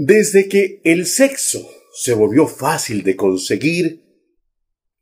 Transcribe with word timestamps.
Desde 0.00 0.48
que 0.48 0.80
el 0.84 1.06
sexo 1.06 1.68
se 1.92 2.14
volvió 2.14 2.46
fácil 2.46 3.02
de 3.02 3.16
conseguir, 3.16 4.04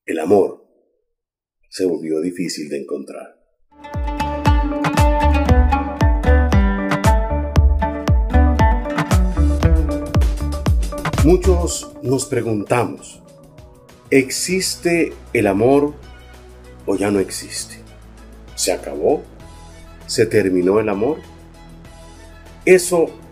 el 0.06 0.18
amor 0.18 0.66
se 1.68 1.84
volvió 1.84 2.18
difícil 2.22 2.70
de 2.70 2.78
encontrar. 2.80 3.36
Muchos 11.26 11.92
nos 12.02 12.24
preguntamos, 12.24 13.22
¿existe 14.08 15.12
el 15.34 15.46
amor 15.46 15.92
o 16.86 16.96
ya 16.96 17.10
no 17.10 17.18
existe? 17.18 17.74
¿Se 18.54 18.72
acabó? 18.72 19.22
¿Se 20.06 20.24
terminó 20.24 20.80
el 20.80 20.88
amor? 20.88 21.18
Eso 22.64 23.25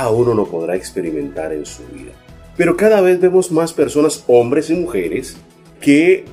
cada 0.00 0.12
uno 0.12 0.32
lo 0.32 0.46
podrá 0.46 0.76
experimentar 0.76 1.52
en 1.52 1.66
su 1.66 1.82
vida. 1.88 2.12
Pero 2.56 2.74
cada 2.74 3.02
vez 3.02 3.20
vemos 3.20 3.52
más 3.52 3.74
personas, 3.74 4.24
hombres 4.28 4.70
y 4.70 4.74
mujeres, 4.74 5.36
que 5.78 6.24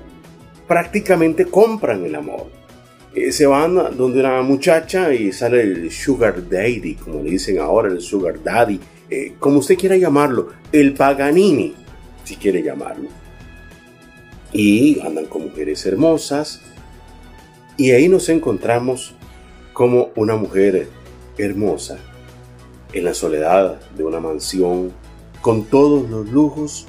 prácticamente 0.70 1.44
compran 1.48 2.06
el 2.06 2.16
amor. 2.16 2.45
Eh, 3.14 3.34
se 3.34 3.45
van 3.45 3.76
donde 3.98 4.22
una 4.22 4.42
muchacha 4.42 5.14
y 5.14 5.34
sale 5.34 5.64
el 5.64 5.92
sugar 5.92 6.48
daddy, 6.48 6.95
como 6.95 7.22
le 7.22 7.32
dicen 7.32 7.59
ahora, 7.59 7.90
el 7.90 8.00
sugar 8.00 8.42
daddy, 8.42 8.80
eh, 9.09 9.34
como 9.38 9.59
usted 9.59 9.78
quiera 9.78 9.98
llamarlo, 9.98 10.48
el 10.72 10.94
paganini, 10.94 11.76
si 12.23 12.38
quiere 12.38 12.64
llamarlo. 12.64 13.09
Y 14.54 15.02
andan 15.02 15.26
con 15.26 15.44
mujeres 15.44 15.86
hermosas. 15.86 16.62
Y 17.76 17.92
ahí 17.92 18.08
nos 18.08 18.30
encontramos 18.30 19.14
como 19.73 20.12
una 20.16 20.38
mujer 20.38 20.88
hermosa 21.38 22.00
en 22.94 23.04
la 23.04 23.14
soledad 23.14 23.80
de 23.91 24.04
una 24.04 24.20
mansión, 24.20 24.91
con 25.41 25.66
todos 25.66 26.09
los 26.09 26.30
lujos, 26.30 26.88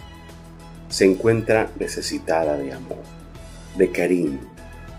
se 0.89 1.05
encuentra 1.05 1.71
necesitada 1.79 2.57
de 2.57 2.73
amor, 2.73 3.03
de 3.77 3.91
cariño. 3.91 4.41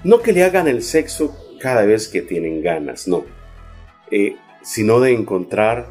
No 0.04 0.22
que 0.22 0.34
le 0.34 0.44
hagan 0.44 0.68
el 0.68 0.84
sexo 0.84 1.36
cada 1.60 1.84
vez 1.84 2.08
que 2.08 2.22
tienen 2.22 2.62
ganas, 2.62 3.08
no, 3.08 3.26
eh, 4.12 4.36
sino 4.62 5.00
de 5.00 5.14
encontrar 5.14 5.88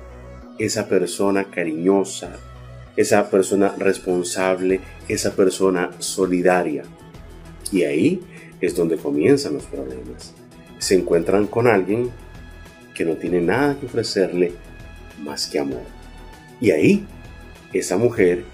esa 0.58 0.88
persona 0.88 1.44
cariñosa, 1.44 2.36
esa 2.96 3.30
persona 3.30 3.74
responsable, 3.78 4.80
esa 5.08 5.34
persona 5.34 5.90
solidaria. 5.98 6.84
Y 7.70 7.84
ahí 7.84 8.22
es 8.60 8.74
donde 8.74 8.96
comienzan 8.96 9.54
los 9.54 9.64
problemas. 9.64 10.34
Se 10.78 10.94
encuentran 10.94 11.46
con 11.46 11.66
alguien 11.66 12.10
que 12.94 13.04
no 13.04 13.14
tiene 13.14 13.40
nada 13.40 13.76
que 13.78 13.86
ofrecerle 13.86 14.52
más 15.22 15.46
que 15.46 15.58
amor. 15.58 15.82
Y 16.60 16.70
ahí, 16.70 17.06
esa 17.72 17.96
mujer 17.96 18.44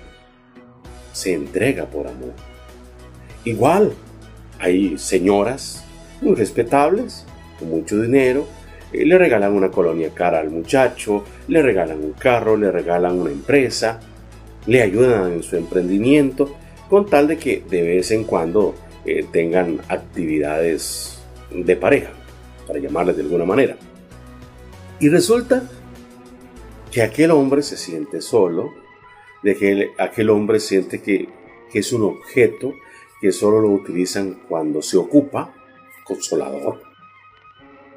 se 1.13 1.33
entrega 1.33 1.87
por 1.87 2.07
amor. 2.07 2.33
Igual, 3.45 3.93
hay 4.59 4.99
señoras 4.99 5.85
muy 6.21 6.35
respetables, 6.35 7.25
con 7.59 7.71
mucho 7.71 8.01
dinero, 8.01 8.47
eh, 8.93 9.05
le 9.05 9.19
regalan 9.19 9.53
una 9.53 9.71
colonia 9.71 10.11
cara 10.15 10.41
al 10.41 10.51
muchacho, 10.51 11.25
le 11.49 11.63
regalan 11.63 12.03
un 12.03 12.13
carro, 12.13 12.57
le 12.57 12.71
regalan 12.71 13.19
una 13.19 13.31
empresa, 13.31 14.01
le 14.67 14.83
ayudan 14.83 15.33
en 15.33 15.43
su 15.43 15.57
emprendimiento, 15.57 16.57
con 16.89 17.07
tal 17.07 17.29
de 17.29 17.37
que 17.37 17.63
de 17.69 17.83
vez 17.83 18.11
en 18.11 18.25
cuando 18.25 18.75
eh, 19.05 19.27
tengan 19.31 19.81
actividades 19.89 21.19
de 21.51 21.77
pareja, 21.77 22.11
para 22.67 22.79
llamarles 22.79 23.17
de 23.17 23.23
alguna 23.23 23.45
manera. 23.45 23.77
Y 25.01 25.09
resulta 25.09 25.65
que 26.95 27.03
aquel 27.03 27.33
hombre 27.33 27.65
se 27.65 27.77
siente 27.77 28.21
solo, 28.21 28.73
de 29.43 29.57
que 29.57 29.91
aquel 29.99 30.31
hombre 30.31 30.61
siente 30.61 31.03
que, 31.03 31.29
que 31.73 31.81
es 31.81 31.93
un 31.93 32.03
objeto 32.03 32.73
que 33.21 33.33
solo 33.33 33.61
lo 33.61 33.71
utilizan 33.71 34.43
cuando 34.49 34.81
se 34.81 34.97
ocupa, 34.97 35.53
consolador. 36.05 36.83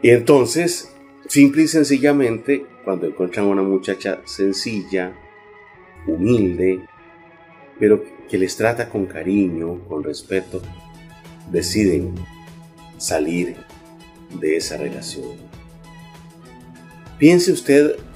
Y 0.02 0.10
entonces, 0.10 0.96
simple 1.28 1.62
y 1.62 1.68
sencillamente, 1.68 2.66
cuando 2.84 3.06
encuentran 3.06 3.46
una 3.46 3.62
muchacha 3.62 4.22
sencilla, 4.26 5.16
humilde, 6.08 6.82
pero 7.80 8.04
que 8.28 8.40
les 8.40 8.58
trata 8.58 8.90
con 8.90 9.06
cariño, 9.06 9.88
con 9.88 10.04
respeto, 10.04 10.60
deciden 11.52 12.16
salir 12.98 13.58
de 14.40 14.58
esa 14.58 14.76
relación. 14.76 15.36
Piense 17.20 17.52
usted 17.52 18.07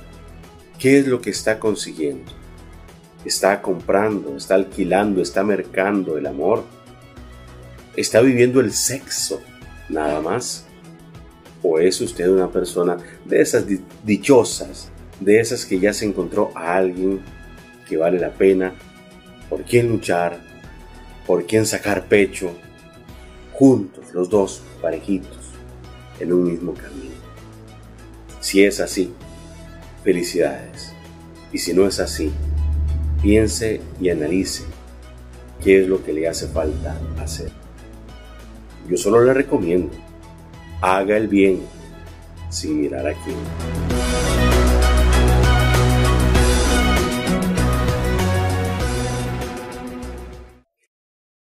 ¿Qué 0.82 0.98
es 0.98 1.06
lo 1.06 1.22
que 1.22 1.30
está 1.30 1.60
consiguiendo? 1.60 2.32
¿Está 3.24 3.62
comprando, 3.62 4.36
está 4.36 4.56
alquilando, 4.56 5.22
está 5.22 5.44
mercando 5.44 6.18
el 6.18 6.26
amor? 6.26 6.64
¿Está 7.96 8.20
viviendo 8.20 8.60
el 8.60 8.74
sexo 8.74 9.44
nada 9.90 10.22
más? 10.22 10.66
¿O 11.62 11.78
es 11.78 12.02
usted 12.02 12.28
una 12.30 12.50
persona 12.50 12.98
de 13.26 13.42
esas 13.42 13.66
dichosas, 14.04 14.90
de 15.20 15.40
esas 15.40 15.68
que 15.68 15.80
ya 15.80 15.94
se 15.94 16.06
encontró 16.06 16.52
a 16.56 16.78
alguien 16.78 17.22
que 17.88 17.98
vale 17.98 18.20
la 18.20 18.32
pena, 18.32 18.74
por 19.52 19.64
quien 19.64 19.88
luchar, 19.88 20.42
por 21.28 21.46
quien 21.46 21.68
sacar 21.68 22.08
pecho, 22.08 22.56
juntos 23.54 24.12
los 24.16 24.32
dos, 24.32 24.64
parejitos, 24.82 25.52
en 26.20 26.34
un 26.34 26.46
mismo 26.46 26.74
camino? 26.74 27.14
Si 28.40 28.64
es 28.64 28.80
así, 28.80 29.14
felicidades. 30.04 30.94
Y 31.52 31.58
si 31.58 31.74
no 31.74 31.86
es 31.86 32.00
así, 32.00 32.32
piense 33.22 33.82
y 34.00 34.10
analice 34.10 34.64
qué 35.64 35.82
es 35.82 35.88
lo 35.88 36.04
que 36.04 36.14
le 36.14 36.28
hace 36.28 36.48
falta 36.48 37.00
hacer. 37.20 37.52
Yo 38.90 38.98
solo 38.98 39.24
le 39.24 39.34
recomiendo, 39.34 39.92
haga 40.82 41.18
el 41.18 41.28
bien 41.28 41.62
sin 42.50 42.82
mirar 42.82 43.08
a 43.08 43.14
quién. 43.14 43.81